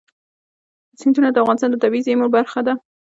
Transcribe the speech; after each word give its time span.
سیندونه 0.99 1.29
د 1.31 1.37
افغانستان 1.43 1.69
د 1.71 1.77
طبیعي 1.83 2.05
زیرمو 2.07 2.27
برخه 2.35 2.59
ده. 2.67 2.73